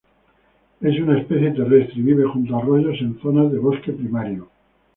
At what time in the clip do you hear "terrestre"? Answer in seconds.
1.51-1.99